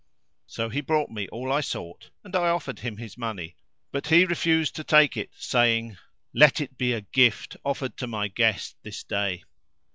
[0.47, 3.55] So he brought me all I sought and I offered him his money,
[3.91, 5.95] but he refused to take it saying,
[6.33, 9.43] "Let it be a gift offered to my guest this day!"